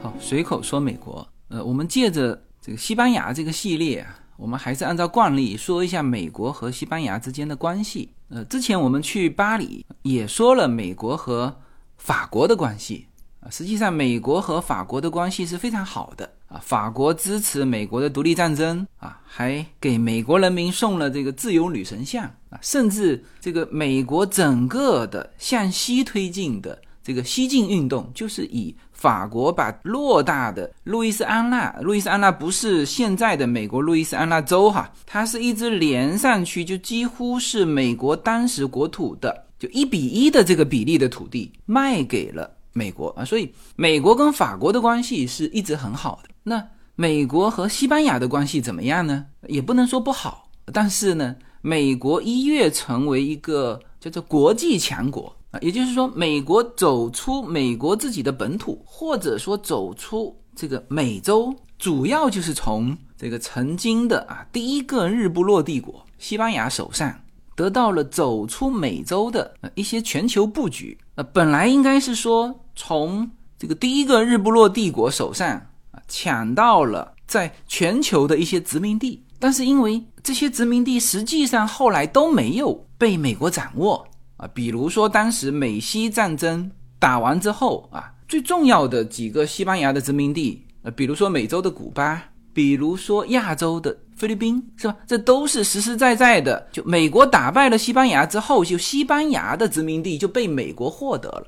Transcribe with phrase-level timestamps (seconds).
[0.00, 1.26] 好，随口说美国。
[1.48, 4.06] 呃，我们借着这个西班牙这个系列，
[4.36, 8.12] 我们还是按照惯例说一下美国和西班牙之间的关系。
[8.28, 11.56] 呃，之前我们去巴黎也说了美国和
[11.96, 13.06] 法国的关系
[13.40, 28.74] 啊，实际上美国和法国的关系是非常好的啊，法国支持美国的独立战争啊，还给美国人民送了这个自由女神像啊，甚至这个美国整个的向西推进的这个西进运动，就是以。
[28.98, 46.30] 法国把偌大的路易斯安那，路易斯安那不是现在的美国路易斯安那州哈，它是一直连上去，就几乎是美国当时国土的就一比一的这个比例的土地卖给了美国啊，所以美国跟法国的关系是一直很好的。
[46.44, 49.26] 那美国和西班牙的关系怎么样呢？
[49.48, 55.34] 也不能说不好，但是呢，美国一跃成为一个叫做国际强国。
[55.50, 67.18] 啊，也就是说，美国走出美国自己的本土，或者说走出这个美洲，主要就是从这个曾经的啊第一个日不落帝国西班牙手上
[67.56, 70.98] 得到了走出美洲的一些全球布局。
[71.14, 75.48] 呃，本来应该是说从这个第一个日不落帝国手上
[75.90, 84.06] 啊抢到了在全球的一些殖民地，但是因为这些殖民地实际上后来都没有被美国掌握。
[84.36, 94.96] 啊，比如说当时美西战争打完之后啊，最重要的几个西班牙的殖民地，呃，比如说美洲的古巴，比如说亚洲的菲律宾，是吧？
[95.04, 96.68] 这都是实实在在的。
[96.70, 101.46] 就美国打败了西班牙之后，就西班牙的殖民地就被美国获得了。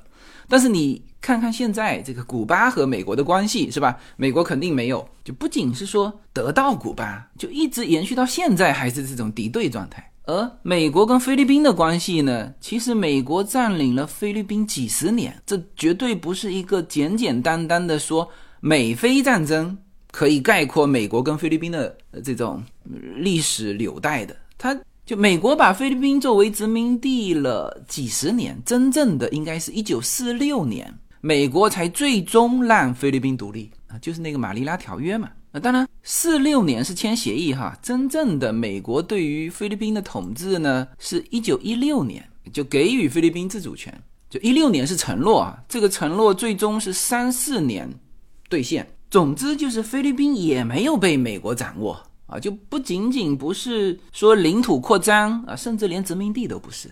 [0.50, 3.96] 但是你看看现在这个古巴和美国的关系，是吧？
[4.16, 10.04] 美国肯定没有，就不仅是说得到古巴，就一直延续到现在还是这种敌对状态。
[10.26, 12.52] 而美国跟菲律宾的关系呢？
[12.60, 18.28] 其实美国占领了菲律宾几十年，这绝对不是一个简简单单的说
[18.60, 19.76] 美菲战争
[20.10, 22.62] 可以概括美国跟菲律宾的这种
[23.16, 24.36] 历史纽带的。
[24.58, 24.78] 它
[25.10, 35.28] 就美国把菲律宾作为殖民地了几十年，真正的应该是一九四六年，美国才最终让菲律宾独立啊，就是那个马尼拉条约嘛。
[35.50, 43.92] 那当然，四六年是签协议哈，真正的美国对于菲律宾的统治呢，是一九一六年就给予菲律宾自主权，
[44.28, 47.90] 就一六年是承诺啊，这个承诺最终是三四年
[48.48, 48.88] 兑现。
[49.10, 56.88] 总之就是菲律宾也没有被美国掌握啊，就不仅仅不是说领土扩张啊，甚至连殖民地都不是，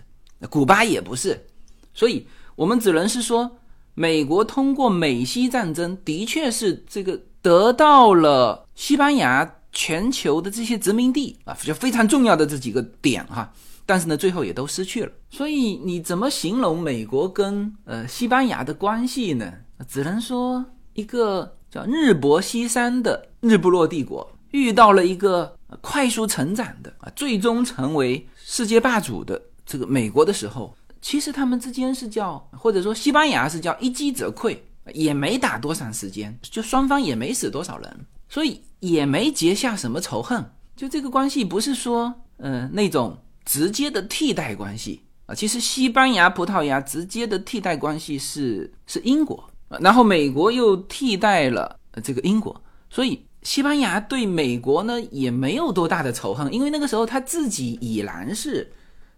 [0.49, 1.47] 古巴也不是，
[1.93, 3.49] 所以我们只能是说，
[3.93, 7.19] 美国通过美西战争的确是这个。
[7.41, 13.49] 得到了西班牙全球的这些殖民地啊，就非常重要的这几个点哈，
[13.85, 15.11] 但是呢，最后也都失去了。
[15.29, 19.53] 所以你怎么形容美国跟呃西班牙的关系呢？
[19.87, 34.57] 只能说一个叫日薄西山的日不落帝国遇到了一个快速成长的啊，最终成为世界霸主的这个美国的时候，其实他们之间是叫或者说西班牙是叫一击则溃。
[34.95, 40.43] 也没打多长时间，就双方也没死多少人，所以也没结下什么仇恨。
[40.75, 43.15] 就这个关系不是说，呃，那种
[43.45, 45.35] 直接的替代关系啊。
[45.35, 49.47] 其实西班牙、葡萄牙直接的替代关系是是英国，
[49.79, 52.59] 然后美国又替代了这个英国，
[52.89, 58.71] 所以西班牙对美国呢也没有多大的仇恨，因为那个时候他自己已然是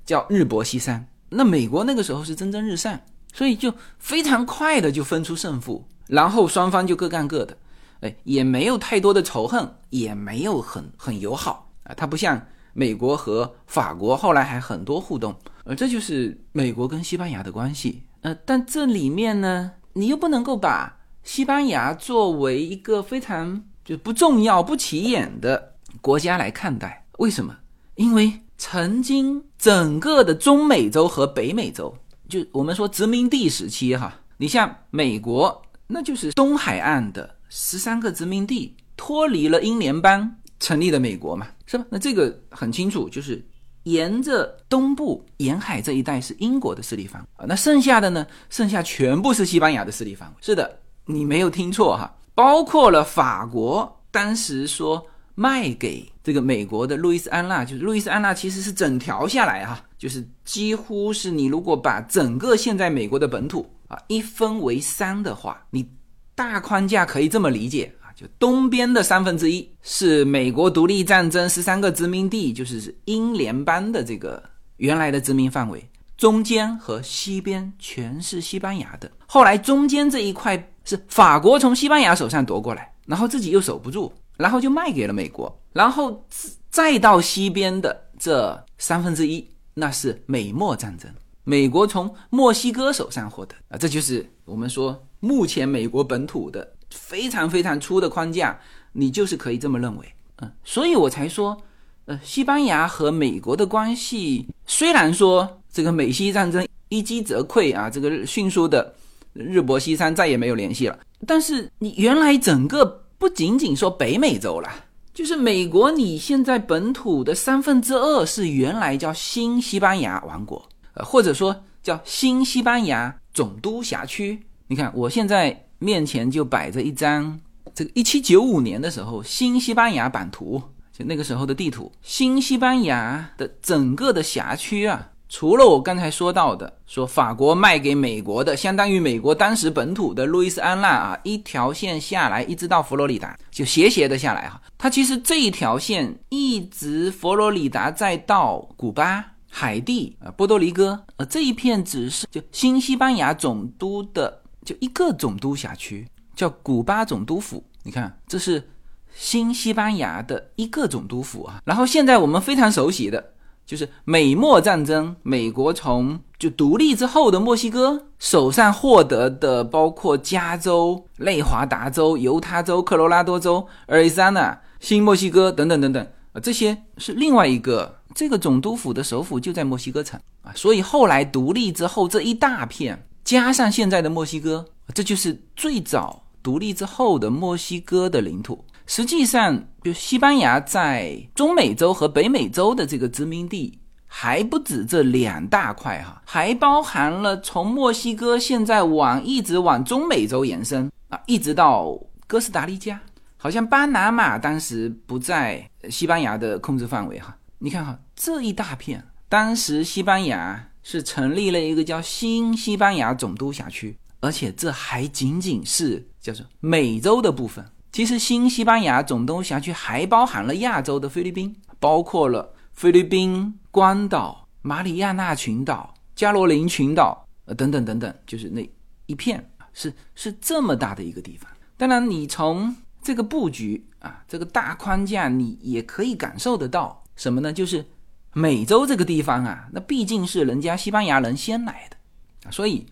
[0.06, 2.98] 叫日薄西山，那美国那个时候是蒸蒸日上。
[3.34, 7.58] 所以就非常快的就分出胜负，然后双方就各干各的，
[8.00, 11.94] 哎，也没有太多的仇恨，也没有很很友好啊。
[11.94, 12.42] 它不像
[12.72, 18.04] 美国和法国后来还很多互动，呃，这就是美国跟西班牙的关系。
[18.22, 27.06] 呃，但这里面呢，你又不能够把西班牙作为一个非常就不重要、不起眼的国家来看待。
[27.18, 27.56] 为什么？
[27.96, 31.94] 因为曾经整个的中美洲和北美洲。
[32.30, 41.86] 就我们说殖民地时期哈，你像美国，那就是东海岸的十三个殖民地脱离了英联邦成立的美国嘛，是吧？
[41.90, 43.44] 那这个很清楚，就是
[43.84, 50.36] 沿着东部沿海这一带是英国的势力范围啊，那剩下的呢，剩下全部是西班牙的势力范围。
[50.40, 55.06] 是的，你没有听错哈，包括了法国，当时说。
[55.34, 65.90] 卖给这个美国的路易斯安那，就是路易斯安那其实是整条下来哈，就是几乎是你如果把整个现在美国的本土啊一分为三的话，你
[66.36, 74.44] 大框架可以这么理解啊，就东边的三分之一是美国独立战争十三个殖民地，就是英联邦的这个
[74.78, 75.84] 原来的殖民范围，
[76.18, 79.10] 中间和西边全是西班牙的。
[79.26, 86.26] 后来中间这一块是法国从西班牙手上夺过来，然后自己又守不住，然后就卖给了美国，然后
[86.70, 91.10] 再到西边的这三分之一，那是美墨战争。
[91.44, 98.60] 美国从墨西哥手上获得啊，这就是我们说目前美国本土的非常非常粗的框架，
[98.94, 101.60] 你就是可以这么认为，嗯，所以我才说，
[102.06, 108.94] 呃，西班牙和美国的关系虽然说这个美西战争一击则溃啊，这个迅速的
[109.34, 114.70] 日薄西山，再也没有联系了，但是你原来整个不仅仅说北美洲了，
[115.14, 120.68] 就是美国你现在本土的三分之二是原来叫新西班牙王国。
[120.94, 124.38] 呃，或者说叫新西班牙总督辖区。
[124.68, 127.40] 你看，我现在面前就摆着一张
[127.74, 130.62] 这个一七九五年的时候新西班牙版图，
[130.92, 131.90] 就那个时候的地图。
[132.02, 144.62] 新西班牙的整个的辖区啊，除了我刚才说到的，说法国卖给美国的，相当于美国当时本土的路易斯安那啊，一条线下来一直到佛罗里达，就斜斜的下来哈。
[144.78, 149.26] 它其实这一条线一直佛罗里达再到古巴。
[149.54, 157.62] 海地啊，波多黎各，呃，这一片只是就新西班牙总督的就一个总督辖区，叫古巴总督府。
[157.84, 158.70] 你看，这是
[159.14, 161.62] 新西班牙的一个总督府啊。
[161.66, 163.34] 然后现在我们非常熟悉的
[163.72, 178.00] 就是美墨战争，美国从就独立之后的墨西哥手上获得的，包括加州、内华达州、犹他州、科罗拉多州、阿里桑那、新墨西哥等等等等啊，这些是另外一个。
[178.14, 188.66] 这个总督府的首府就在墨西哥城啊，所以后来独立之后这一大片，加上现在的墨西哥，这就是最早独立之后的墨西哥的领土。
[188.94, 201.98] 实际上，就西班牙在中美洲和北美洲的这个殖民地还不止这两大块哈，还包含了从墨西哥现在往一直往中美洲延伸啊，一直到
[202.28, 203.00] 哥斯达黎加，
[203.38, 207.34] 好像巴拿马当时不在西班牙的控制范围哈。
[207.60, 217.66] 你看哈，这一大片，当时西班牙是成立了一个叫新西班牙总督辖区，而且这还仅仅是叫做美洲的部分。
[217.92, 228.68] 其实新西班牙总督辖区还包含了亚洲的菲律宾，包括了菲律宾、关岛、马里亚纳群岛、加罗林群岛呃等等等等，就是那
[229.08, 231.52] 一片是是这么大的一个地方。
[231.76, 237.04] 当然，你从这个布局啊，这个大框架，你也可以感受得到。
[237.18, 237.52] 什么呢？
[237.52, 237.86] 就是
[238.34, 242.86] 美洲这个地方啊，那毕竟是人家西班牙人先来的，所以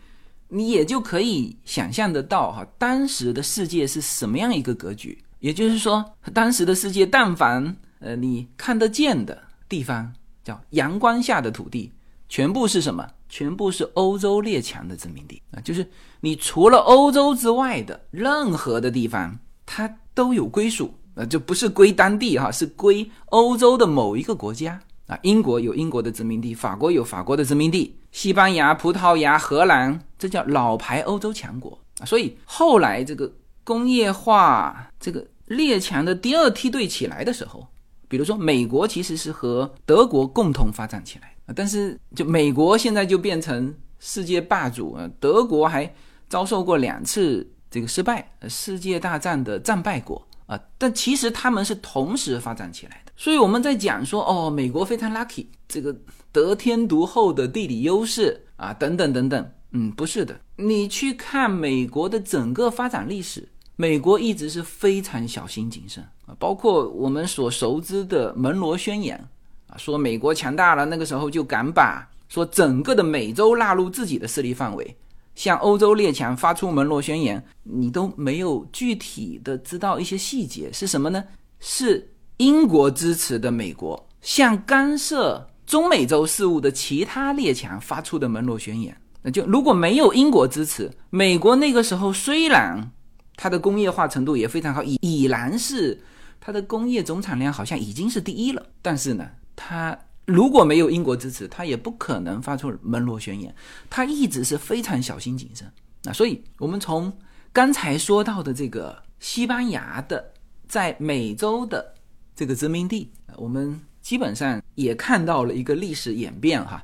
[0.49, 5.17] 你也就可以想象得到哈，当时的世界是什么样一个格局。
[5.39, 6.03] 也就是说，
[6.33, 10.11] 当时的世界，但凡呃你看得见的地方，
[10.43, 11.91] 叫阳光下的土地，
[12.27, 13.07] 全部是什么？
[13.29, 15.87] 全部是欧洲列强的殖民地啊，就是
[16.19, 20.93] 你除了欧洲之外的任何的地方，它都有归属。
[21.15, 24.79] 呃，就不是归当地哈，是归欧洲的某一个国家
[25.09, 25.19] 啊。
[25.23, 32.05] 英国有英国的殖民地，法国有法国的殖民地，西班牙、葡萄牙、荷兰，这叫老牌欧洲强国啊。
[32.05, 33.29] 所以后来这个
[33.65, 37.67] 工业化这个列强的第二梯队起来的时候，
[38.07, 45.91] 比如说美国其实是和德国共同发展起来啊，但是就美国现在就变成世界霸主啊，德国还
[46.29, 50.25] 遭受过两次这个失败，世界大战的战败国。
[50.49, 55.93] 啊，但其实他们是同时发展起来的，所以我们在讲说，哦，美国非常 lucky，这个
[56.31, 63.45] 得天独厚的地理优势啊，等等等等，嗯，不是的，你去看美国的整个发展历史，
[63.75, 69.21] 美国一直是非常小心谨慎啊，包括我们所熟知的门罗宣言
[69.67, 74.95] 啊，说美国强大了，那个时候就敢把说整个的美洲纳入自己的势力范围。
[75.35, 81.21] 向欧洲列强发出门罗宣言，你都没有具体的知道一些细节是什么呢？
[81.59, 82.09] 是
[82.39, 88.95] 英国支持的美国向干涉中美洲事务的其他列强发出的门罗宣言。
[89.21, 92.91] 那就如果没有英国支持，美国那个时候虽然
[93.35, 96.01] 它的工业化程度也非常好，已已然是
[96.41, 99.97] 它的工业总产量好像已经是第一了，但是呢，它。
[100.25, 103.51] 如果没有英国支持，他也不可能发出门罗宣言。
[103.89, 105.67] 他一直是非常小心谨慎。
[106.03, 107.11] 那所以，我们从
[107.51, 110.23] 刚才说到的这个西班牙的
[110.67, 111.95] 在美洲的
[112.39, 116.81] 这个殖民地，我们基本上也看到了一个历史演变哈，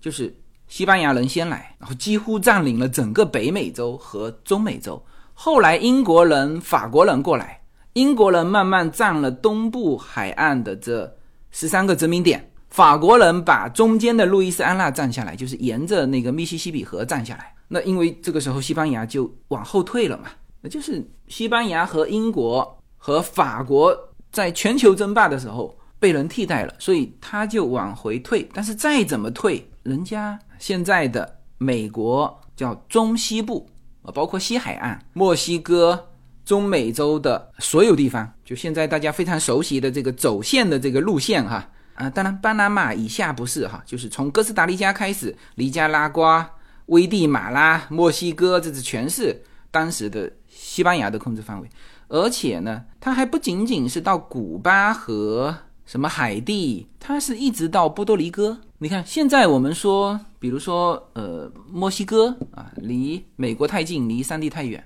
[0.00, 0.32] 就是
[0.68, 5.04] 西班牙人先来，然后几乎占领了整个北美洲和中美洲，
[5.34, 7.60] 后来英国人、法国人过来，
[7.94, 11.12] 英国人慢慢占了东部海岸的这
[11.50, 17.52] 十三个殖民点，法国人把中间的路易斯安那占下来，就是沿着那个密西西比河占下来。
[17.66, 20.26] 那因为这个时候西班牙就往后退了嘛，
[20.60, 23.92] 那就是西班牙和英国和法国
[24.32, 28.48] 在全球争霸的时候被人替代了，所以他就往回退。
[28.52, 33.68] 但是再怎么退，人家现在的美国叫中西部。
[34.04, 36.08] 啊，包括西海岸、墨西哥、
[36.44, 46.50] 中美洲的所有地方，就现在大家非常熟悉的这个走线的这个路线哈啊，当然巴拿马以下不是哈，就是从哥斯达黎加开始，尼加拉瓜、
[46.86, 49.40] 危地马拉、墨西哥，这是全是
[49.72, 51.68] 当时的西班牙的控制范围，
[52.06, 55.52] 而且呢，它还不仅仅是到古巴和
[55.84, 58.58] 什么海地，它是一直到波多黎各。
[58.78, 64.78] 你看，现在我们说，比如说，呃，墨西哥啊，离美国太近，离三地太远；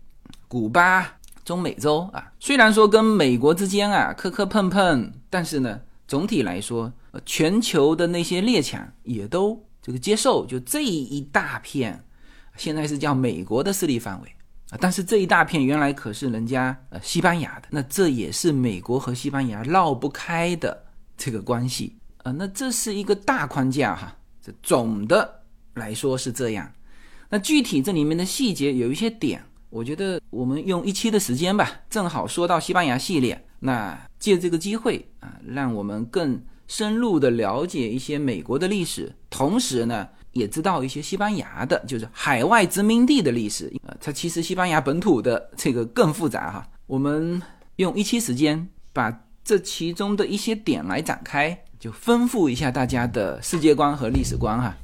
[0.46, 6.92] 古巴、中美洲啊，虽然说跟美国之间啊磕磕碰碰，但是呢，总体来说，
[7.24, 12.04] 全球的那些列强也都这个接受，就这一大片，
[12.56, 14.28] 现在是叫美国的势力范围
[14.70, 14.78] 啊。
[14.80, 20.84] 但是这一大片原来可是人家呃西班牙的，那这也是美国和西班牙绕不开的
[21.16, 21.96] 这个关系。
[22.22, 25.42] 啊，那这是一个大框架哈，这总的
[25.74, 26.70] 来说是这样。
[27.28, 33.46] 那具体这里面的细节有一些点，我觉得我们用一期的时间吧，正好说到西班牙系列。
[33.60, 43.72] 那借这个机会啊，让我们更深入的了解一些美国的历史，同时呢，也知道一些西班牙的，就是海外殖民地的历史。
[43.86, 46.68] 呃，它其实西班牙本土的这个更复杂哈。
[46.86, 47.40] 我们
[47.76, 51.58] 用一期时间把这其中的一些点来展开。
[51.78, 54.74] 就丰富一下大家的世界观和历史观哈。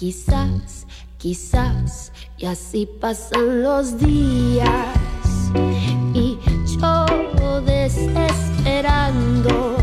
[0.00, 0.86] Quizás,
[1.18, 4.96] quizás, quizás y así pasan los días
[6.14, 6.38] y
[6.80, 9.76] yo desesperando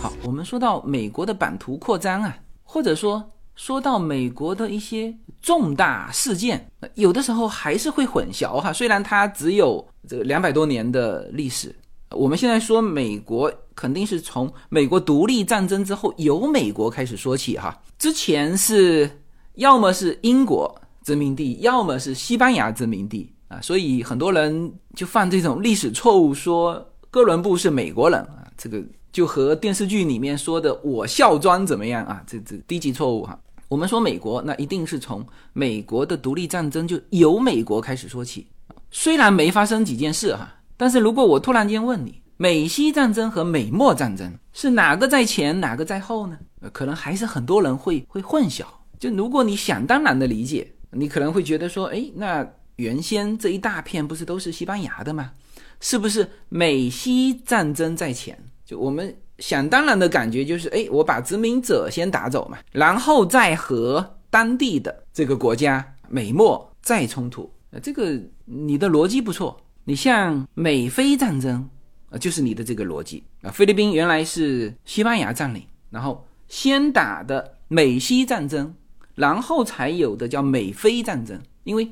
[0.00, 8.72] 好，我们说到美国的版图扩张啊，或者说说到美国的一些重大事件，有的时候还是会混淆哈。
[8.72, 11.74] 虽然它只有这个两百多年的历史，
[12.10, 17.76] 我们现在说美国肯定是从美国独立战争之后由美国开始说起哈。
[17.98, 19.10] 之前是
[19.56, 20.72] 要么是英国
[21.02, 23.30] 殖民地，要么是西班牙殖民地。
[23.48, 28.82] 啊，所以很多人就犯这种历史错误，说哥伦布是美国人啊，这个
[29.12, 32.22] 就和电视剧里面说的我孝庄怎么样啊？
[32.26, 33.38] 这这低级错误哈。
[33.72, 38.46] 我们说美国，那一定是从美国的独立战争就由美国开始说起。
[38.90, 46.38] 虽然没发生几件事哈，但是如果我突然间问你，美西战争和美墨战争是哪个在前，哪个在后呢？
[46.70, 48.62] 可能还是很多人会会混淆。
[48.98, 52.46] 就如果你想当然的理解，你可能会觉得说，哎，那。
[52.76, 55.30] 原先这一大片不是都是西班牙的吗？
[55.78, 58.36] 是不是美西战争在前？
[58.64, 67.52] 就我们想当然的感觉就是，哎，我把殖民者先打走嘛，然后再和当地的这个国家美墨再冲突。
[67.72, 69.60] 呃，这个你的逻辑不错。
[69.82, 71.68] 你像美菲战争，
[72.10, 73.50] 呃，就是你的这个逻辑啊。
[73.50, 78.72] 菲律宾原来是西班牙占领，然后先打的美西战争，
[79.16, 81.90] 然后才有的叫美菲战争，因为。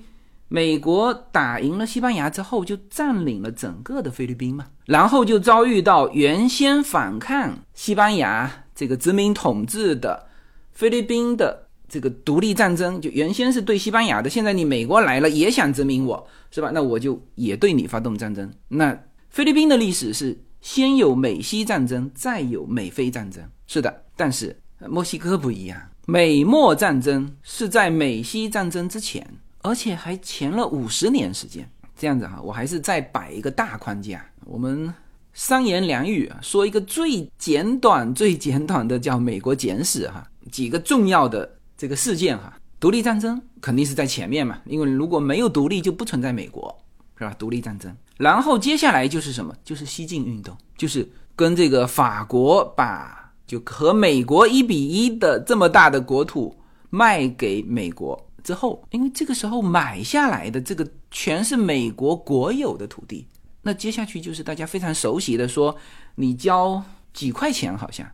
[0.53, 10.27] 美国打赢了西班牙之后，就占领了整个的菲律宾嘛，然后就遭遇到原先反抗西班牙这个殖民统治的
[10.73, 16.73] 菲律宾的这个独立战争，就原先是对西班牙的，现在你美国来了也想殖民我，是吧？
[16.75, 18.53] 那我就也对你发动战争。
[18.67, 24.03] 那菲律宾的历史是先有美西战争，再有美菲战争，是的。
[24.17, 29.25] 但是墨西哥不一样，美墨战争是在美西战争之前。
[29.63, 34.93] 而且还前了五十年时间，这样子哈，我还是再摆一个大框架，我们
[35.35, 46.75] 三言两语啊，说一个最简短、最简短的叫美国简史哈，几个重要的这个事件哈，独立战争肯定是在前面嘛，因为如果没有独立，就不存在美国，
[47.19, 47.35] 是吧？
[47.39, 49.55] 独立战争，然后接下来就是什么？
[49.63, 56.57] 就是西进运动，就是跟这个法国把就和美国一比一的这么大的国土
[56.89, 58.19] 卖给美国。
[58.43, 63.27] 之后，因为这个时候买下来的这个全是美国国有的土地，
[63.63, 65.77] 那接下去就是大家非常熟悉的说，
[66.15, 66.83] 你交
[67.13, 68.07] 几块钱好像，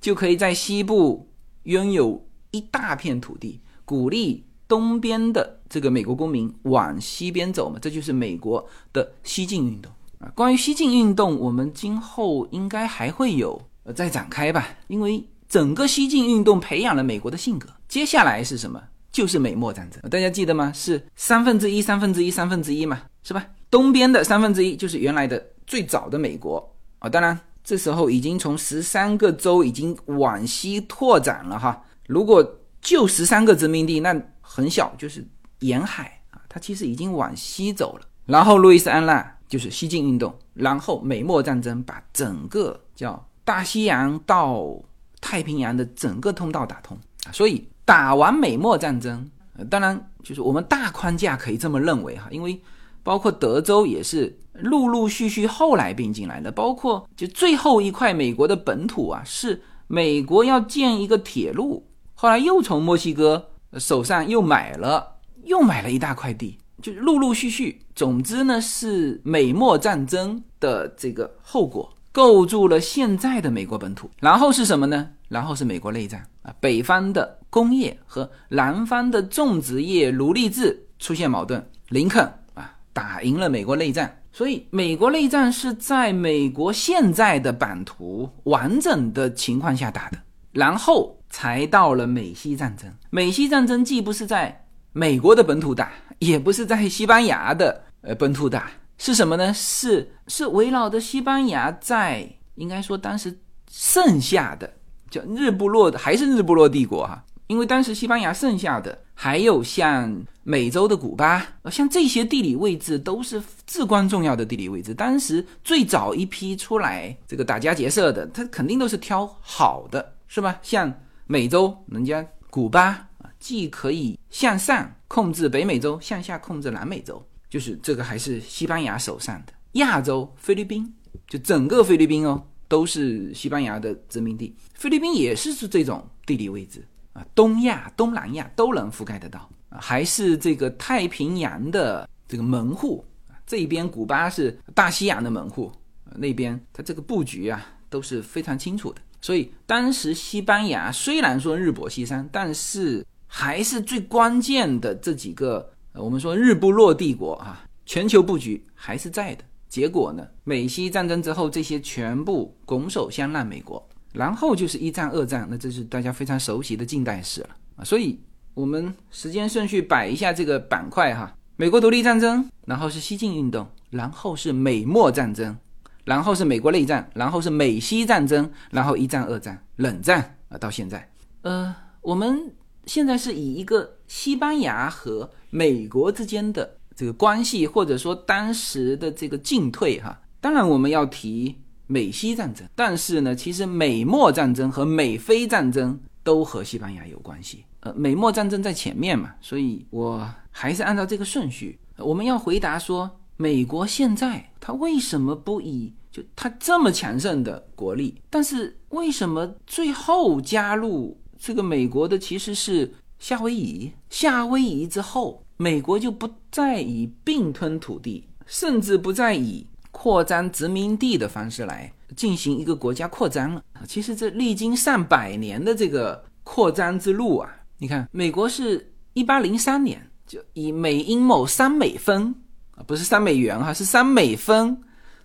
[0.00, 1.28] 就可以在西部
[1.64, 10.30] 拥有一大片土地，鼓励东边的这个美国公民往西边走嘛，这就是美国的西进运动啊。
[10.34, 17.68] 关于西进运动，我们今后应该还会有呃再展开吧，因为整个西进运动培养了美国的性格。
[17.88, 18.82] 接下来是什么？
[19.16, 20.70] 就是美墨战争，大家记得吗？
[20.74, 23.46] 是三分之一、三分之一、三分之一嘛，是吧？
[23.70, 26.62] 东边的三分之一就是原来的最早的美国
[26.98, 31.82] 啊，当然这时候已经从十三个州已经往西拓展了哈。
[32.06, 32.46] 如果
[32.82, 35.26] 就十三个殖民地，那很小，就是
[35.60, 38.06] 沿海啊，它其实已经往西走了。
[38.26, 44.78] 然后路易斯安那就是西进运动，然后美墨战争把整个叫大西洋到
[45.22, 47.66] 太平洋的整个通道打通啊，所以。
[47.86, 49.30] 打完美墨战争，
[49.70, 52.60] 当然就是我们大框架可以这么认为哈，因为
[53.02, 71.92] 包括德州也是陆陆续续后来并进来的，包括就最后一块美国的本土啊，是美国要建一个铁路，后来又从墨西哥手上又买了，又买了一大块地，就陆陆续续，总之呢是美墨战争的这个后果。
[72.12, 75.10] 构筑了现在的美国本土，然后是什么呢？
[75.28, 82.22] 然后是美国内战啊，北方的工业和南方的种植业奴隶制出现矛盾，林肯
[82.52, 90.18] 啊打赢了美国内战，所以美国内战是在美国现在的版图完整的情况下打的，
[90.52, 92.92] 然后才到了美西战争。
[93.08, 98.70] 美西战争既不是在美国的本土打，也不是在西班牙的呃本土打。
[98.98, 99.50] 是什么呢？
[99.54, 103.38] 是是围绕着西班牙在应该说当时
[103.70, 104.70] 剩下的
[105.10, 107.24] 叫日不落的还是日不落帝国哈？
[107.46, 114.92] 因为当时西班牙剩下的还有像美洲的古巴，像这些地理位置都是至关重要的地理位置。
[114.92, 120.58] 当时最早一批出来这个打家劫舍的，他肯定都是挑好的，是吧？
[120.62, 120.92] 像
[121.26, 122.86] 美洲，人家古巴
[123.18, 127.24] 啊，既可以向上控制北美洲，向下控制南美洲。
[127.48, 130.92] 就是这个还是西班牙手上的亚洲，菲律宾
[131.28, 134.54] 就整个菲律宾哦，都是西班牙的殖民地。
[134.74, 136.84] 菲律宾也是是这种地理位置
[137.16, 143.02] 啊，东亚、东南亚都能覆盖得到，还是这个太平洋的这个门户
[143.46, 145.72] 这边古巴是大西洋的门户，
[146.16, 149.00] 那边它这个布局啊都是非常清楚的。
[149.22, 155.72] 所以当时西班牙虽然说日薄西山，但是还是最关键的这几个。
[155.94, 159.44] 我们说日不落帝国啊，全球布局还是在的。
[159.66, 167.84] 结果呢，美西战争之后，这些全部拱手相让美国，然后就是一战、二战，那这是大家非常熟悉的近代史了啊。
[167.84, 168.18] 所以，
[168.54, 175.56] 我们时间顺序摆一下这个板块哈：美国独立战争，然后是西进运动，然后是美墨战争，
[176.04, 181.10] 然后是美国内战，然后是美西战争，然后一战、二战、冷战啊，到现在，
[181.42, 182.52] 呃，我们。
[182.86, 190.16] 现在是以一个西班牙和美国之间的这个关系，或者说当时的这个进退哈。
[190.40, 197.64] 当然我们要提美西战争，但是呢，其实美墨战争和美菲战争都和西班牙有关系。
[197.80, 201.78] 呃，美墨战争在前面嘛，所以我还是按照这个顺序。
[201.98, 211.18] 我们要回答说，美国现在它为什么不以就它这么强盛的国力，但是为什么最后加入？
[211.38, 219.66] 这个美国的其实是夏威夷，夏威夷之后，美国就不再以并吞土地，甚至不再以
[219.96, 223.64] 扩张殖民地的方式来进行一个国家扩张了。
[223.88, 232.34] 其实这历经上百年的这个扩张之路啊，你看，美国是一八零三年就以美英亩三美分
[232.72, 234.78] 啊，不是三美元哈，是三美分，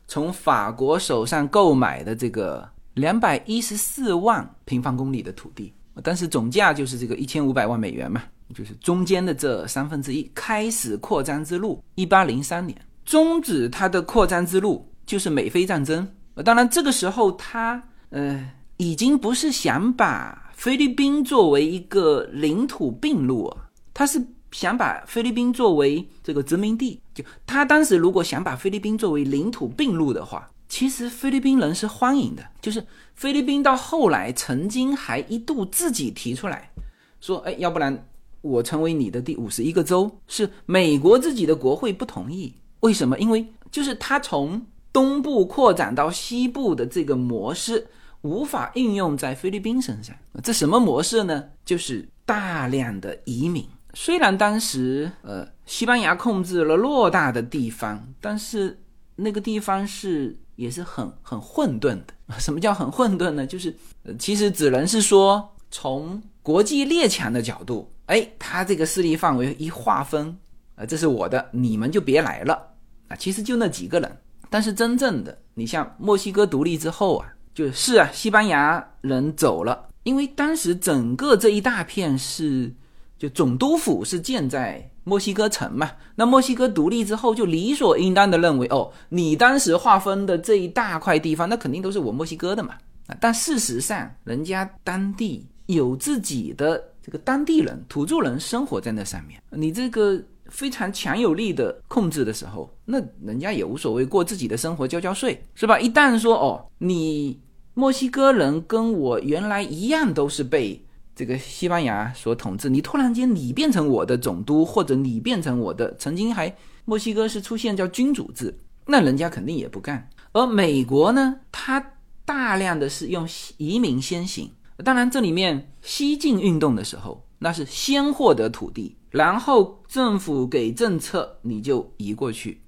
[0.07, 5.73] 从法国手上购买的这个两百一十四万平方公里的土地。
[6.01, 8.23] 但是总价就是这个一千五百万美元嘛，
[8.55, 11.83] 就是中间的这三分之一开始扩张之路。
[11.95, 16.07] 一八零三年终止它的扩张之路，就是美菲战争。
[16.45, 23.53] 当然这个时候他呃已经不是想把菲律宾作为一个领土并入，
[23.93, 26.99] 他是想把菲律宾作为这个殖民地。
[27.13, 30.49] 就他当时如果想把菲律宾作为领土并入的话。
[30.73, 32.81] 其实菲律宾人是欢迎的，就是
[33.13, 36.71] 菲律宾到后来曾经还一度自己提出来，
[37.19, 38.07] 说，哎，要不然
[38.39, 43.17] 我成为你的第五十一个州，是美国自己的国会不同意，为什么？
[43.17, 44.63] 因为就是他从
[44.93, 47.87] 东部扩展到西部的这个模式
[48.21, 51.45] 无法应用在菲律宾身上，这什么模式呢？
[51.65, 53.65] 就是大量的移民。
[53.93, 58.79] 虽然当时呃西班牙控制了偌大的地方，但是
[59.15, 60.37] 那个地方是。
[60.57, 62.13] 也是很很混沌的。
[62.37, 63.47] 什么叫很混沌呢？
[63.47, 70.37] 就是呃，其实只能是说从国际列强的角度，哎，他这个势力范围一划分，
[70.75, 72.70] 啊，这是我的，你们就别来了
[73.11, 73.15] 啊。
[73.19, 74.17] 其实就那几个人，
[74.49, 82.73] 但是真正的，你像墨西哥独立之后啊，就是啊，西班牙人走了，因为当时整个这一大片是。
[83.21, 85.91] 就总督府是建在墨西哥城嘛？
[86.15, 92.73] 那墨西哥独立之后，就理所应当的认为，哦，你当时划分的这一大块地方，那肯定都是我墨西哥的嘛。
[93.05, 99.39] 啊，但事实上，人家当地有自己的这个当地人、土著人生活在那上面。
[99.51, 100.19] 你这个
[100.51, 105.79] 非常强有力的控制的时候，那人家也无所谓，过自己的生活，交交税，是吧？
[105.79, 107.39] 一旦说，哦，你
[107.73, 110.85] 墨西哥人跟我原来一样，都是被。
[111.13, 120.09] 这个西班牙所统治，你突然间你变成我的总督，或者你变成我的，曾经还墨西哥是出现叫君主制，那人家肯定也不干。
[120.31, 121.85] 而美国呢，它
[122.25, 124.49] 大量的是用移民先行，
[124.83, 132.61] 当然这里面西进运动的时候，那是先获得土地，然后政府给政策，你就移过去，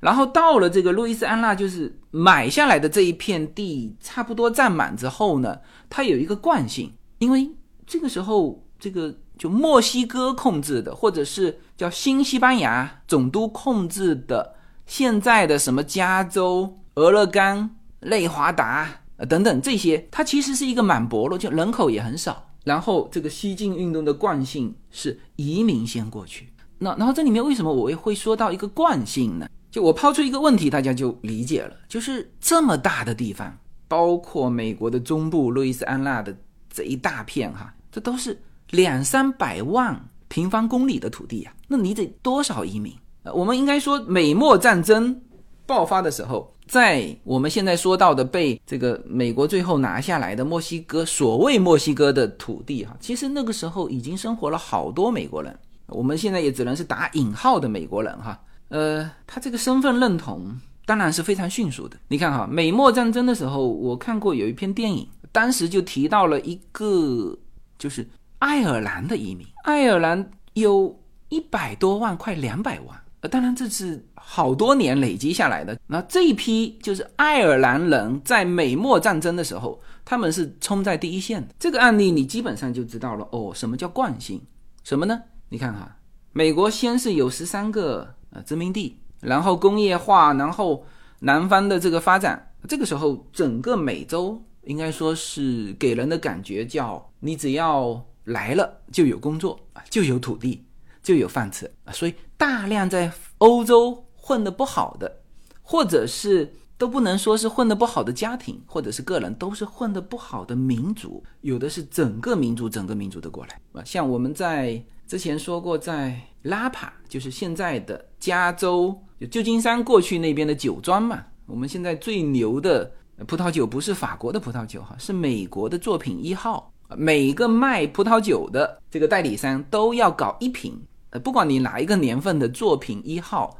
[0.00, 5.58] 然后到了这个路易斯安那，就是买下来的这一片地差不多占满之后呢，
[5.90, 7.50] 它有一个惯性，因为。
[7.90, 17.70] 这个时候，这个就墨西哥控制的，或者是叫新西班牙总督控制的，现在的什么加州、俄勒冈、
[18.00, 22.47] 内华达等等这些，它其实是一个满薄弱，就人口也很少。
[22.68, 26.46] 然后这个西进运动的惯性是移民先过去。
[26.78, 29.48] 那然后这里面为什么我也会说到一个惯性呢？
[29.70, 31.74] 就我抛出一个问题，大家就理解了。
[31.88, 33.56] 就是这么大的地方，
[33.88, 36.36] 包括美国的中部路易斯安那的
[36.70, 37.74] 这一大片哈。
[37.90, 38.38] 这都是
[38.70, 42.92] 两三百万平方公里的土地呀，那你得多少移民？
[43.22, 45.20] 呃，我们应该说，美墨战争
[45.66, 55.58] 爆发的时候，在我们现在说到的被这个美国最后拿下来的墨西哥，所谓墨西哥的土地哈，其实那个时候已经生活了好多美国人。
[55.86, 58.38] 我们现在也只能是打引号的美国人哈。
[58.68, 60.54] 呃，他这个身份认同
[60.84, 61.96] 当然是非常迅速的。
[62.08, 67.36] 你看哈，美墨战争的时候，我看过有一篇电影，当时就提到了一个。
[67.78, 68.04] 就是
[68.40, 73.00] 爱尔兰的移民，爱尔兰有一百多万，快两百万。
[73.20, 75.78] 呃，当然这是好多年累积下来的。
[75.86, 81.54] 那这一批就是爱尔兰人在美墨战争的时候，他们是冲在第一线的。
[81.58, 84.40] 这个案例你基本上就知道了哦，什么叫惯性？
[84.84, 85.20] 什么呢？
[85.48, 85.96] 你看哈，
[86.32, 90.84] 美国先是有十三个呃殖民地，然后工业化，然后
[91.20, 94.42] 南方的这个发展，这个时候整个美洲。
[94.64, 100.62] 应该说是给人的感觉叫你只要来了就有工作啊，就有土地，
[101.02, 101.92] 就有饭吃啊。
[101.92, 105.20] 所以大量在欧洲混得不好的，
[105.60, 111.22] 或者是都不能说是混得不好的家庭，或者是个人，都是混得不好的民族。
[111.42, 113.84] 有的是整个民族整个民族的过来啊。
[113.84, 118.96] 像我们在之前说过，在拉帕，就是现在的加州
[119.30, 122.92] 旧金山过去那边的酒庄嘛，我们现在最牛的。
[123.26, 126.72] 葡萄酒不是法国的葡萄酒哈，是美国的作品一号。
[126.96, 133.58] 每个卖葡萄酒的这个代理商都要搞一瓶，呃，不管你哪一个年份的作品一号，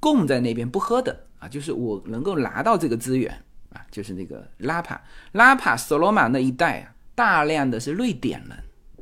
[0.00, 3.30] 供在那边不喝的啊，就是我能够拿到这个资源
[3.72, 5.00] 啊，就是那个拉帕、
[5.32, 8.58] 拉帕、索罗马那一带啊，大量的是瑞典人。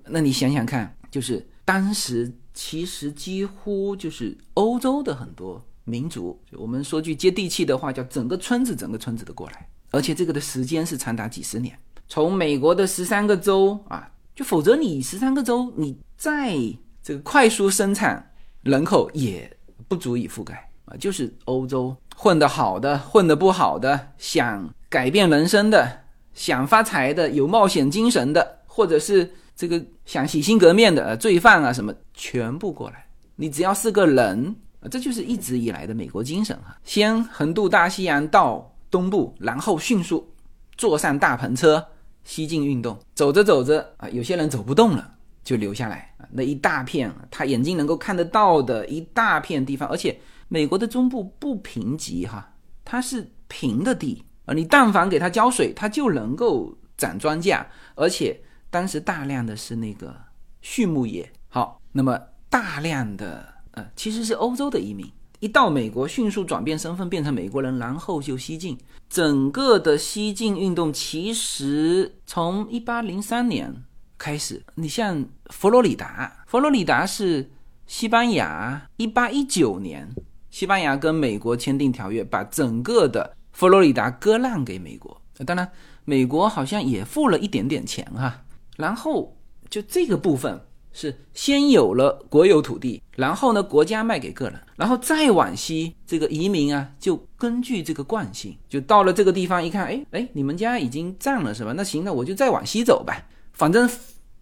[0.06, 9.68] 那你想想看，就是当时其实几乎就是欧洲的很多民族，我们说句接地气的话，叫整个村子整个村子的过来。
[9.90, 11.78] 而且这个的时间是长达几十年，
[12.08, 16.56] 从美国的十三个州啊，就否则你十三个州，你再
[17.04, 19.48] 这个快速生产人口也
[19.86, 20.96] 不足以覆盖啊。
[20.98, 25.86] 就是欧洲混得好的，混得不好的，想改变人生的，
[26.32, 33.06] 想发财的，有冒险精神的，或者是这个想洗心革面的罪犯啊什么，全部过来。
[33.36, 36.76] 你只要是个人啊，这就是一直以来的美国精神哈。
[36.82, 38.68] 先横渡大西洋到。
[38.90, 40.32] 东部，然后迅速
[40.76, 41.84] 坐上大篷车
[42.22, 50.18] 西进运动，走着走着啊，有些人走不动了，就留下来，那一大片他眼睛能够看得到的一大片地方，而且
[50.48, 52.52] 美国的中部不贫瘠哈，
[52.84, 60.14] 它是平的地啊，你但凡给它浇水，它就能够长庄稼，而且当时大量的是那个
[60.60, 61.32] 畜牧业。
[61.48, 62.18] 好，那么
[62.50, 65.08] 大量的呃，其实是欧洲的移民。
[65.40, 68.78] 一到美国，迅速转变身份，变成美国人，然后就西进。
[69.10, 73.74] 整个的西进运动其实从一八零三年
[74.18, 74.62] 开始。
[74.74, 77.50] 你像佛罗里达，佛罗里达是
[77.86, 80.08] 西班牙一八一九年，
[80.50, 85.20] 西班牙跟美国签订条约，把整个的佛罗里达割让给美国。
[85.44, 85.68] 当然，
[86.04, 88.42] 美国好像也付了一点点钱哈。
[88.76, 89.36] 然后
[89.68, 90.60] 就这个部分
[90.92, 101.72] 是先有了国有土地，然后呢国家卖给个人，然后再往西这个移民啊，就根据这个惯性，就到了这个地方一看，哎哎，你们家已经占了是吧？
[101.76, 103.88] 那行，那我就再往西走吧，反正。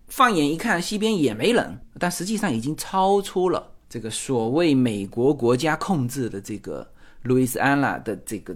[0.08, 6.86] 放眼一看，西边也没人，但实际上已经超出了这个所谓美国国家控制的这个
[7.22, 8.54] 路易斯安那的这个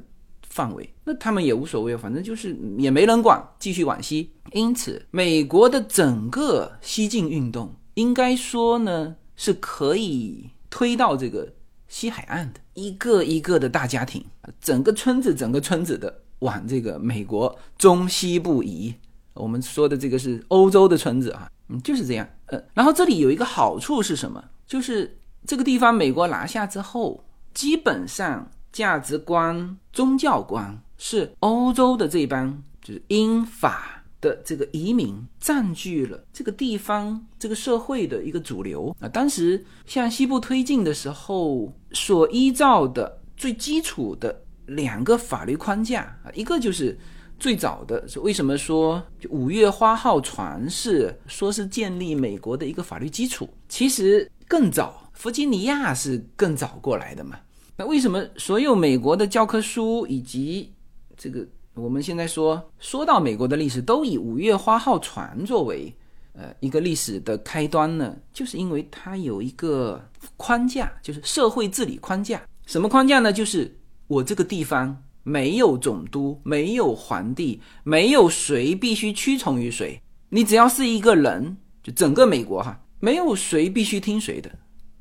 [0.51, 0.87] 范围。
[1.03, 4.31] 那他们也无所谓，反正就是也没人管，继续往西。
[4.53, 11.51] 因此，美国的整个西进运动，应该说呢，是可以推到这个
[11.89, 14.23] 西海岸的一个一个的大家庭，
[14.61, 18.95] 整个村子整个村子的往这个美国中西部移。
[19.37, 24.43] 我们说的这个是欧洲的村子啊，嗯，就是这样，呃，然后这里有一个好处是什么？
[24.67, 39.09] 就是这个地方美国拿下之后，基本上价值观、宗教观是欧洲的这帮就是英法的这个移民占据了这个地方这个社会的一个主流啊。
[39.09, 46.99] 当时向西部推进的时候，所依照的最基础的两个法律框架啊，一个就是。
[47.39, 53.49] 最早的是为什么说五月花号船是说是建立美国的一个法律基础？
[53.69, 57.39] 其实更早，弗吉尼亚是更早过来的嘛。
[57.77, 60.73] 那为什么所有美国的教科书以及
[61.15, 65.95] 这个我们现在说说到美国的历史都以五月花号船作为
[66.33, 68.17] 呃一个历史的开端呢？
[68.33, 70.03] 就是因为它有一个
[70.39, 72.43] 框架，就是社会治理框架。
[72.65, 73.31] 什么框架呢？
[73.31, 75.03] 就是我这个地方。
[75.29, 80.01] 没有总督，没有皇帝，没有谁必须屈从于谁。
[80.29, 84.49] 你只要是一个人，就整个美国哈，没有谁必须听谁的。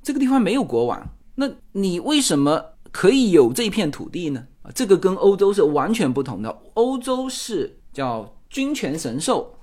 [0.01, 2.59] 这个地方没有国王，那你为什么
[2.91, 4.47] 可以有这片土地呢？
[4.63, 6.49] 啊，这个跟欧洲是完全不同的。
[6.73, 9.55] 欧洲是叫君权神授，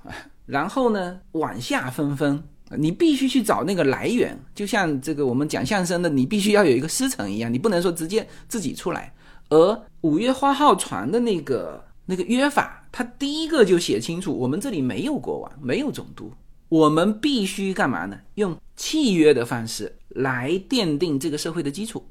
[0.45, 2.41] 然后呢往下分分，
[2.77, 9.13] 你必须去找那个来源，就像这个我们讲相声的，你必须要有一个师承一样，你不能说直接自己出来。
[9.53, 16.31] 而五月花号船的那个那个约法，它第一个就写清楚，我们这里没有国王，没有总督，
[16.69, 18.17] 我们必须干嘛呢？
[18.33, 22.03] 用契约的方式来奠定这个社会的基础。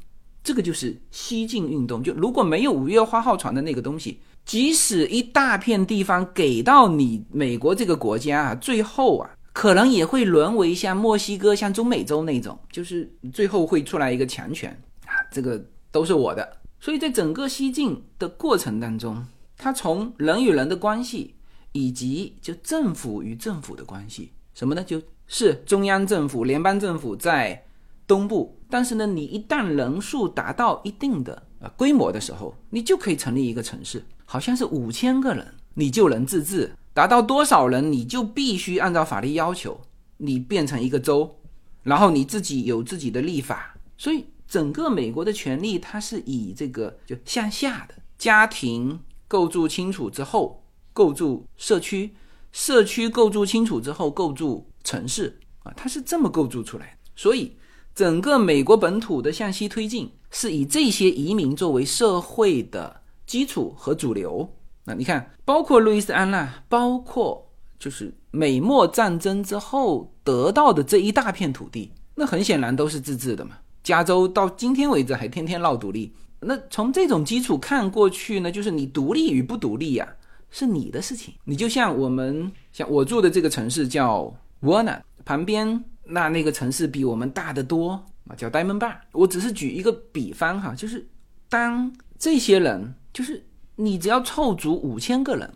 [0.45, 2.03] 这个就是西进运动。
[2.03, 14.71] 就如果没有五月花号船的那个东西，即使一大片地方给到你美国这个国家啊，最后啊，可能也会沦为像墨西哥、像中美洲那种，就是最后会出来一个强权
[15.07, 16.57] 啊，这个都是我的。
[16.83, 19.25] 所以在整个西进的过程当中，
[19.57, 21.37] 它从人与人的关系，
[21.71, 24.83] 以及就政府与政府的关系，什么呢？
[24.83, 27.65] 就是中央政府、联邦政府在
[28.05, 39.81] 东部，但是呢，你一旦人数达到一定的呃规模的时候，你就可以成立一个城市，好像是五千个人，你就能自治；达到多少人，你就必须按照法律要求，
[40.17, 41.39] 你变成一个州，
[41.85, 44.27] 然后你自己有自己的立法，所以。
[44.53, 50.63] 整个美国的权力，它是以这个就向下的家庭构筑清楚之后，
[50.93, 52.15] 构筑社区，
[52.53, 57.11] 社区构筑清楚之后，构筑城市啊，它是这么构筑出来的。
[57.17, 57.57] 所以，
[57.95, 64.47] 整个美国本土的向西推进，是以这些移民作为社会的基础和主流。
[64.85, 73.57] 那你看，包括路易斯安那，包括就是美墨战争之后得到的这一大片土地，那很显然都是自治的嘛。
[73.83, 80.09] 加州到今天为止还天天闹独立，那从这种基础看过去呢，就是你独立与不独立呀，
[80.51, 81.35] 是你的事情。
[81.45, 88.97] 你就像我们，像我住的这个城市叫 Warner，旁边那那个城市比我们大得多啊，叫 Diamond Bar。
[89.13, 91.07] 我只是举一个比方哈，就是
[91.49, 93.45] 当这些人，就是
[93.77, 95.51] 你只要凑足五千个人，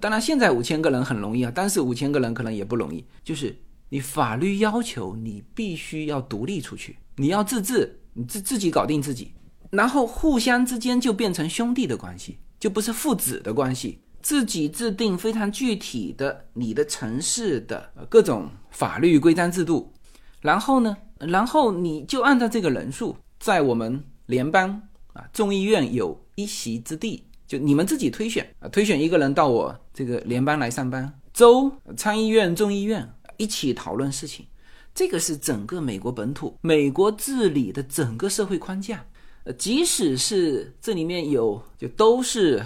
[0.00, 3.56] 当然现在五千个人很容易啊，但是五千个人可能也不容易，就是
[3.94, 6.96] 你法律要求你必须要独立出去。
[7.14, 9.30] 你要自治，你自自己搞定自己，
[9.70, 14.00] 然后互相之间就变成兄弟的关系，就不是父子的关系。
[14.20, 19.92] 自己制定非常具体的你的城市的各种法律规章制度，
[20.40, 34.46] 然后呢，然后你就按照这个人数，在我们联邦啊众议院有一席之地，就你们自己推选啊，推选一个人到我这个联邦来上班，州参议院、众议院一起讨论事情。
[34.94, 39.04] 这个是整个美国本土、美国治理的整个社会框架。
[39.42, 42.64] 呃，即使是这里面有就都是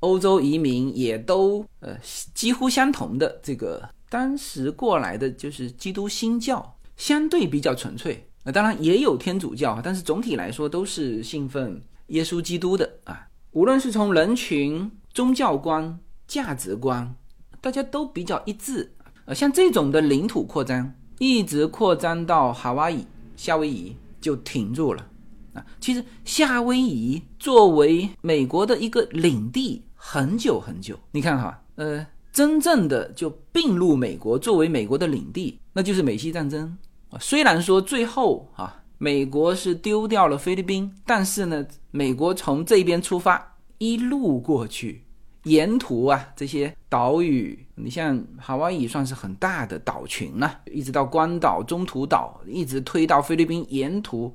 [0.00, 1.96] 欧洲移民，也都呃
[2.34, 8.26] 几乎相同的这个当时过来的，就是基督新教，相对比较纯粹。
[8.42, 13.28] 那当然也有天主教，但是总体来说都是信奉耶稣基督的啊。
[13.52, 17.14] 无论是从人群、宗教观、价值观，
[17.60, 18.95] 大家都比较一致。
[19.26, 25.06] 呃，像这种的领土扩张，一直扩张到夏威夷，夏威夷就停住了。
[25.52, 30.98] 啊，其实夏威夷作为美国的一个领地，很久很久。
[31.10, 36.76] 你看哈，呃，真正的就并入美国作为美国的领地，那就是美西战争
[37.10, 37.18] 啊。
[37.18, 45.02] 虽然说最后啊，美国是丢掉了菲律宾，但是呢，美国从这边出发，一路过去，
[45.42, 54.34] 沿途啊这些岛屿，你像夏威夷算是很大的岛群了，一直到关岛、中途岛，一直推到菲律宾，沿途。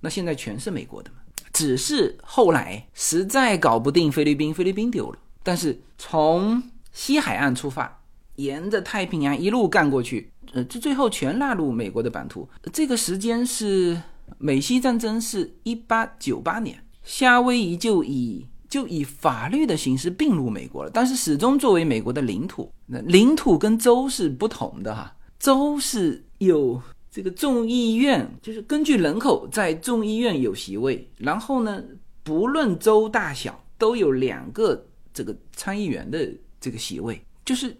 [0.00, 1.16] 那现在全是美国的嘛？
[1.52, 5.18] 只是后来实在搞不定菲律宾，菲律宾丢了。
[5.42, 8.00] 但是从西海岸出发，
[8.36, 12.48] 沿着太平洋一路干过去，呃，这最后全纳入美国的版图。
[12.72, 14.00] 这个时间是
[14.38, 22.70] 美西战争是一八九八年，夏威夷就以就以法律的形式并入美国了，但是始终作为美国的领土。
[22.86, 26.80] 那领土跟州是不同的哈，州是有。
[27.10, 31.82] 这个众议院就是根据人口在众议院有席位，然后呢，
[32.22, 37.74] 不论州大小都有两个这个参议员的这个席位，就是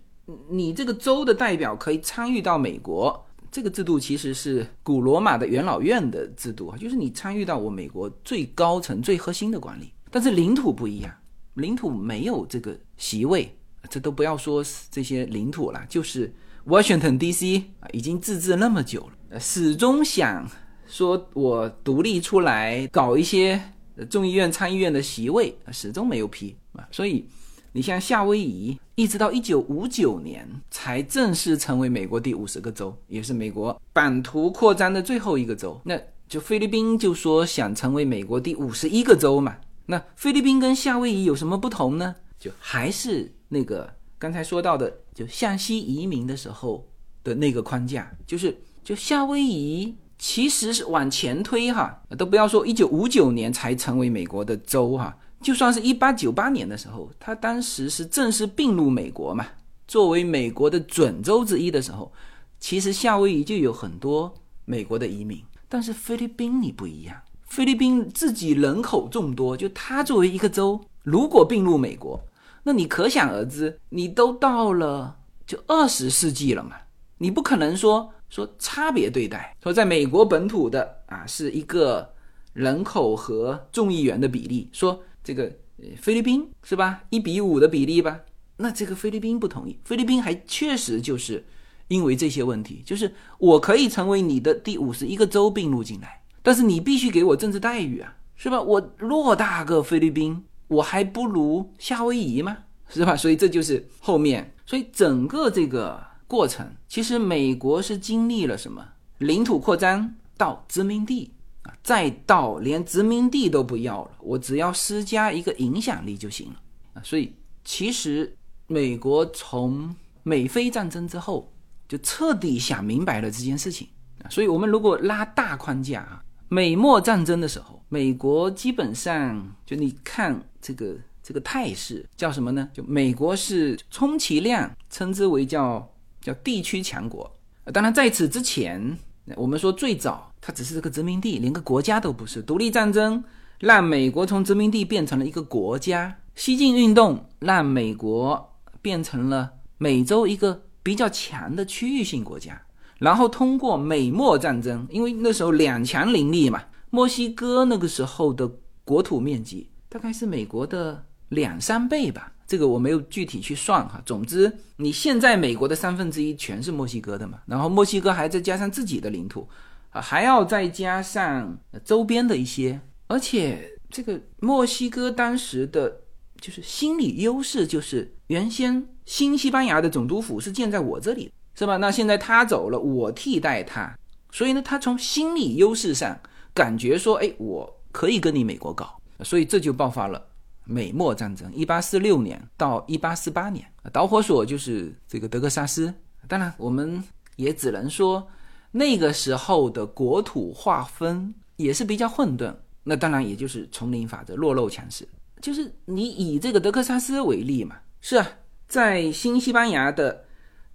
[0.48, 3.22] 你这个州的代表可以参与到美国。
[3.52, 9.92] 这个制度其实是古罗马的元老院的制度啊，就是你参与到我美国最高层、最核心的管理。
[10.18, 11.14] 但是领土不一样，
[11.54, 13.56] 领土没有这个席位，
[13.88, 16.34] 这都不要说这些领土了，就是
[16.66, 17.66] Washington D.C.
[17.78, 19.38] 啊，已经自治那么久了。
[19.38, 20.44] 始终想
[20.88, 23.62] 说，我独立出来搞一些
[24.10, 26.88] 众议院、参议院的席位，始终没有批啊。
[26.90, 27.24] 所以，
[27.70, 35.80] 你像夏威夷，一直到一九五九年才正式成为美国第五十个州，也是美国版图扩张的最后一个州。
[35.84, 39.56] 那就菲律宾就说想成为美国第五十一个州嘛。
[39.90, 42.14] 那菲律宾跟夏威夷有什么不同呢？
[42.38, 46.88] 就还是那个刚才说到的，就向西移民的时候
[47.24, 48.56] 的那个框架，就是。
[48.84, 59.44] 就夏威夷其实是往前推哈，都不要说一九五九年才成为美国的州哈，就算是一八九八年的时候，它当时是正式并入美国嘛，
[59.86, 62.10] 作为美国的准州之一的时候，
[62.58, 64.32] 其实夏威夷就有很多
[64.64, 65.44] 美国的移民。
[65.68, 72.20] 但是菲律宾你不一样，菲律宾自己人口众多，就它作为一个州，如果并入美国，
[72.62, 76.76] 那你可想而知，你都到了就二十世纪了嘛，
[77.18, 78.12] 你不可能说。
[78.30, 82.12] 说差别对待，说在美国本土的啊是一个
[82.52, 85.50] 人口和众议员的比例，说这个
[85.96, 88.20] 菲律宾是吧一比五的比例吧？
[88.58, 91.42] 那这个菲律宾不同意，菲律宾还确实就是
[91.88, 98.58] 因为这些问题，就是我可以成为你的第五十一个州并入进来，但是你必须给我政治待遇啊，是吧？
[98.58, 102.56] 我偌大个菲律宾，我还不如夏威夷吗？
[102.88, 103.14] 是吧？
[103.14, 106.02] 所以这就是后面，所以整个这个。
[106.26, 108.86] 过程其实，美国是经历了什么？
[109.18, 111.32] 领土扩张到殖民地
[111.62, 116.60] 啊，再到连殖民地都不要了，我只要施加一个影响力就行了
[116.94, 117.02] 啊。
[117.02, 118.34] 所以，其实
[118.66, 121.50] 美国从美菲战争之后
[121.86, 123.88] 就彻底想明白了这件事情
[124.22, 124.28] 啊。
[124.28, 132.68] 所以，我们如果拉大框架啊，美墨战争的时候，美国基本上就你看这个这个态势叫什么呢？
[132.72, 135.88] 就美国是充其量称之为叫。
[136.20, 137.32] 叫地区强国，
[137.72, 138.98] 当然在此之前，
[139.36, 142.42] 我们说最早它只是个殖民地，连个国家都不是。
[142.42, 143.22] 独立战争
[143.60, 152.60] 让美国从殖民地变成了一个国家，西进运动让美国变成了美洲一个比较强的区域性国家。
[152.98, 158.50] 然后通过美墨战争，因为那时候两强林立嘛，墨西哥那个时候的
[158.84, 162.32] 国土面积大概是美国的两三倍吧。
[162.46, 169.46] 这个我没有具体去算哈，总之你现在美国的三分之一全是墨西哥的嘛，然后墨西哥还再加上自己的领土，
[169.90, 176.00] 啊，还要再加上周边的一些，而且这个墨西哥当时的
[176.40, 181.76] 就是心理优势，就是原先新西班牙的总督府是建在我这里，是吧？
[181.78, 183.98] 那现在他走了，我替代他，
[184.30, 186.16] 所以呢，他从心理优势上
[186.54, 190.24] 感觉说，哎，我可以跟你美国搞，所以这就爆发了。
[190.62, 195.92] 美墨战争，一八四六年到一八四八年，导火索就是这个德克萨斯。
[196.28, 197.02] 当然，我们
[197.34, 198.28] 也只能说
[198.70, 202.54] 那个时候的国土划分也是比较混沌。
[202.84, 205.08] 那当然，也就是丛林法则，弱肉强食。
[205.40, 208.28] 就是你以这个德克萨斯为例嘛，是啊，
[208.68, 210.24] 在新西班牙的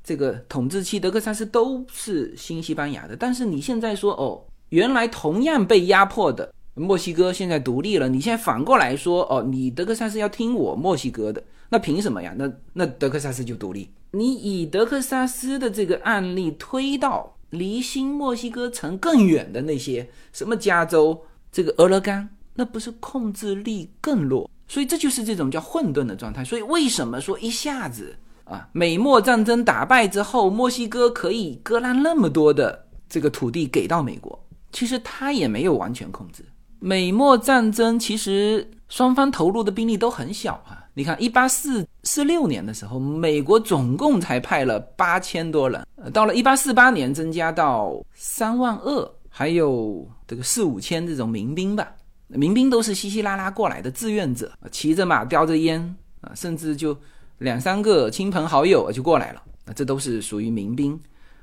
[0.04, 3.16] 这个统治期，德克萨斯都是新西班牙的。
[3.16, 12.34] 但是你现在说哦，原来同样被压迫的墨西哥现在独立了，你现在反过来说，哦，你德克萨斯要听我墨西哥的，那凭什么呀？
[12.38, 13.90] 那那德克萨斯就独立？
[14.12, 21.20] 你以德克萨斯的这个案例推到离新墨西哥城更远的那些什么加州、
[21.52, 24.50] 这个俄勒冈，那不是控制力更弱？
[24.68, 26.44] 所以这就是这种叫混沌的状态。
[26.44, 34.38] 所以为什么说一下子啊，美墨战争打败之后，墨西哥可以割让那么多的这个土地给到美国？
[34.72, 36.44] 其实他也没有完全控制。
[36.80, 40.84] 美墨战争其实双方投入的兵力都很小啊。
[40.96, 45.84] 你看，一八四四六年的时候，美国总共才派了八千多人，
[46.14, 51.92] 到了一八四八年增加到三万二，还有这个四五千这种民兵吧。
[52.28, 56.96] 民兵都是稀稀拉拉过来的志愿者，骑着马，叼着烟啊，甚至就
[57.44, 60.98] 两三个亲朋好友就过来了，那，这都是属于民兵。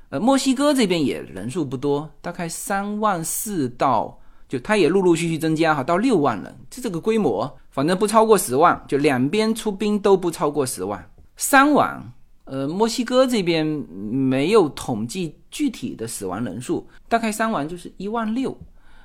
[0.09, 4.17] 呃，墨西哥这边也人数不多，大概三万四到。
[4.49, 11.09] 就他也陆陆续续增加哈，到六万人，就这个规模，反正不超过十万，就两边出兵都不超过十万。
[11.37, 12.11] 伤亡，
[12.43, 18.57] 呃，墨西哥这边没有统计具体的死亡人数，大概伤亡就是一万六。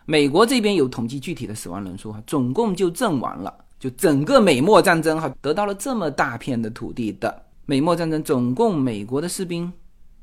[0.04, 9.72] 美国这边有统计具体的死亡人数哈，总共就阵亡了，就整个美墨战争哈，得到了这么大片的土地的美墨战争，总共美国的士兵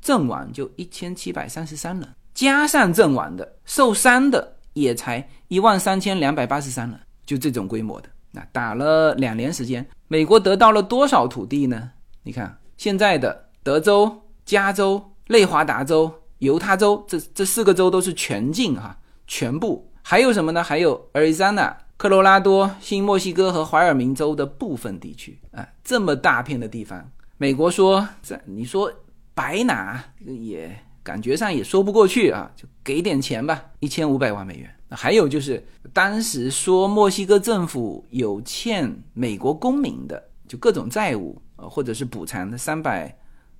[0.00, 4.52] 阵亡就一千七百三十三人，加上阵亡的、受伤的。
[4.74, 11.92] 也才一万三千两百八十三人，就这种规模的，那打了两年时间，美国得到了多少土地呢？
[12.24, 14.12] 你看现在的德州、
[14.44, 18.98] 加州、内华达州、犹他州，这这四个州都是全境哈，
[19.28, 20.60] 全部还有什么呢？
[20.60, 28.92] 还有 Arizona、科罗拉多、新墨西哥和怀尔明州的部分地区啊，这么大片的地方，美国说这你说
[29.34, 30.76] 白拿也。
[31.04, 34.74] 感觉上也说不过去啊，就给点钱吧，一千五百万美元。
[34.88, 43.14] 还有就是，当时说墨西哥政府有欠美国公民的，就各种债务，呃，或者是补偿的三百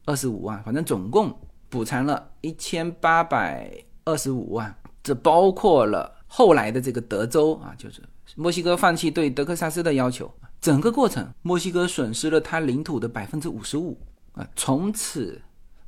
[0.07, 3.71] 二十五万，反正总共补偿了一千八百
[4.07, 4.75] 二十五万。
[5.03, 8.01] 这包括了后来的这个德州啊，就是
[8.37, 13.99] 墨西哥放弃对德克萨斯的要求，整个过程墨西哥损失了它领土的百分之五十五
[14.33, 15.41] 啊，从此。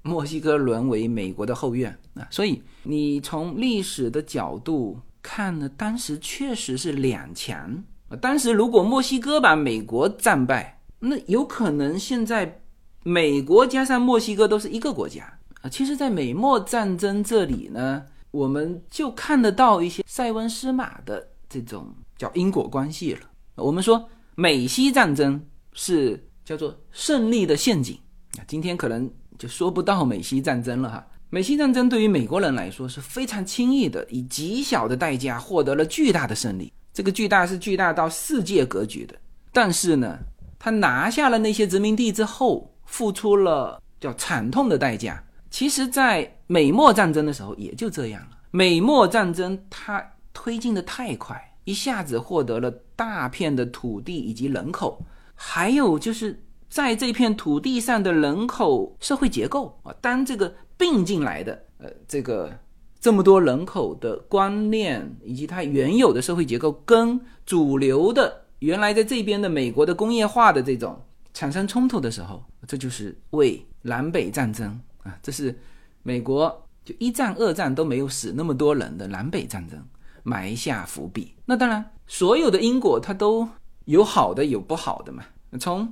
[0.03, 8.15] 墨西哥沦为美国的后院啊，所以你从历史的角度看呢，当时确实是两强啊。
[8.15, 12.61] 当时如果墨西哥把美国战败，那有可能现在
[13.03, 15.69] 美国加上墨西哥都是一个国家啊。
[15.69, 23.21] 其实，在美墨战争这里呢，我们就看得到一些塞翁失马的这种叫因果关系了。
[23.55, 27.99] 我们说美西战争是叫做胜利的陷阱
[28.39, 29.11] 啊，今天可能。
[29.39, 31.07] 就说不到美西战争了哈。
[31.29, 36.73] 美西战争对于美国人来说是非常轻易的，以极小的代价获得了巨大的胜利。
[36.91, 39.15] 这个巨大是巨大到世界格局的。
[39.53, 40.19] 但是呢，
[40.59, 45.23] 他拿下了那些殖民地之后，付出了叫惨痛的代价。
[45.51, 48.39] 其实，在美墨战争的时候也就这样了。
[48.53, 50.03] 美墨战争它
[50.33, 54.99] 推进的太快，一下子获得了大片的土地以及人口，
[55.35, 56.43] 还有就是。
[56.69, 62.53] 在这片土地上的人口社会结构啊，当这个并进来的呃，这个
[62.99, 71.01] 这么多人口的观念以及它原有的社会结构跟主流的原来在这边的美国的工业化的这种
[71.33, 75.57] 产生冲突的时候，这就是为南北战争啊，这是
[76.03, 79.81] 美国就一战、二战都没有死那么多人的南北战争
[80.27, 81.33] 埋下伏笔。
[81.45, 83.49] 那当然，所有的因果它都
[83.85, 85.23] 有好的有不好的嘛，
[85.61, 85.89] 从。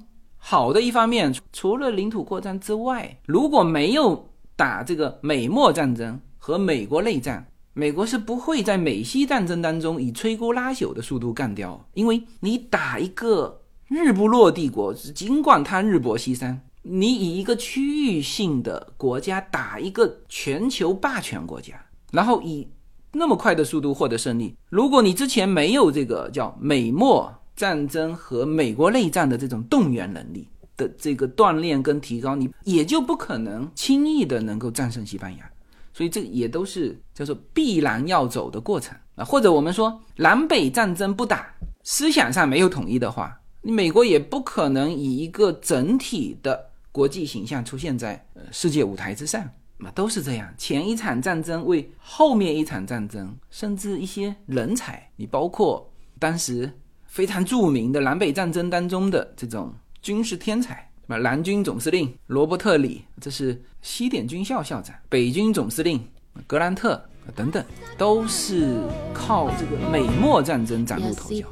[0.46, 11.82] 好的一方面，除了领土扩张之外，如果没有打这个美墨战争和美国内战，美国是不会在美西战争当中以摧枯拉朽的速度干掉。
[11.94, 13.58] 因为你打一个
[13.88, 21.72] 日不落帝国，尽管它日薄西山，你以一个区域性的国家打一个全球霸权国家，
[22.12, 22.68] 然后以
[23.14, 27.32] 那么快的速度获得胜利，如果你之前没有这个叫美墨。
[27.56, 35.48] 战争和美国内战的这种动员能力的这个锻炼跟提高，你也就不可能轻易的能够战胜西班牙，
[35.92, 39.24] 所以这也都是叫做必然要走的过程啊。
[39.24, 41.46] 或者我们说南北战争不打，
[41.84, 46.60] 思想上没有统一的话，你美国也不可能以一个整体的
[46.90, 49.48] 国际形象出现在呃世界舞台之上，
[49.78, 50.52] 那都是这样。
[50.56, 56.70] 前一场战争为后面一场战争，甚至一些人才，你包括当时。
[57.06, 59.72] 非常著名的南北战争当中的这种
[60.02, 66.04] 军事天才，南军总司令罗伯特里，这是西点军校校长；北军总司令
[66.44, 67.00] 格兰特
[67.36, 67.64] 等等，
[67.96, 68.80] 都是
[69.12, 71.46] 靠这个美墨战争崭露头角。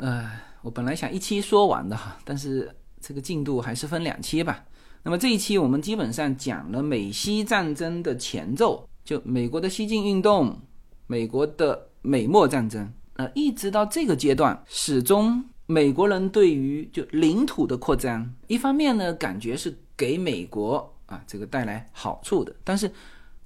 [0.00, 0.30] 呃，
[0.62, 4.64] 我本来想一期说完的哈，但是这个进度还是分两期吧。
[5.02, 10.58] 那么这一期我们基本上讲了美西战争的前奏，就美国的西进运动，
[11.06, 12.92] 美国的美墨战争。
[13.14, 22.90] 呃，一直到这个阶段，始终美国人对于就领土的扩张，一方面呢，感觉是给美国啊这个带来好处的，但是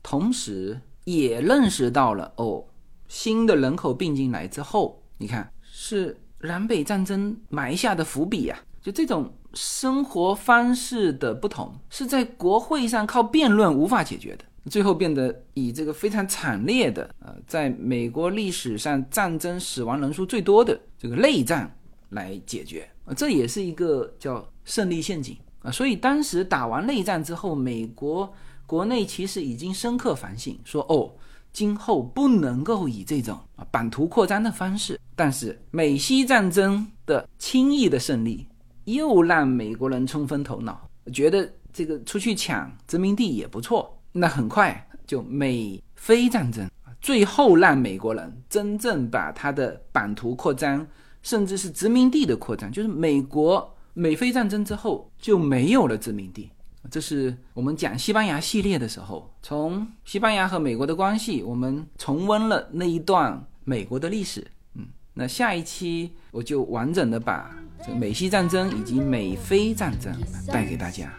[0.03, 2.65] 同时也认识到了哦，
[3.09, 9.33] 新的人口并进来之后，你看是南北战争埋下的伏笔呀，就这种。
[9.57, 21.73] 生活方式的不同是在国会上靠辩论无法解决的，最后变得以这个非常惨烈的呃，在美国历史上战争死亡人数最多的这个内战
[22.09, 25.71] 来解决啊，这也是一个叫胜利陷阱啊。
[25.71, 28.35] 所以当时打完内战之后，美国
[28.67, 31.13] 国内其实已经深刻反省，说哦，
[31.55, 35.01] 今后不能够以这种啊版图扩张的方式。
[35.17, 38.47] 但是美西战争的轻易的胜利。
[38.87, 40.79] 又让美国人冲昏头脑，
[41.11, 43.99] 觉得这个出去抢殖民地也不错。
[44.13, 46.69] 那很快就美非战争，
[47.01, 50.87] 最后让美国人真正把他的版图扩张，
[51.23, 56.51] 甚至是殖民地的扩张，就是美国美非战争之后就没有了殖民地。
[56.91, 64.47] 这是我们讲西班牙系列的时候，从西班牙和美国的关系，我们重温了那一段美国的历史。
[64.75, 67.51] 嗯，那下一期我就完整的把
[67.85, 67.99] 这个。
[67.99, 70.15] 美西战争以及美菲战争
[70.47, 71.13] 带给大家。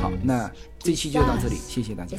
[0.00, 2.18] 好，那这期就到这里，谢谢大家。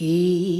[0.00, 0.59] He.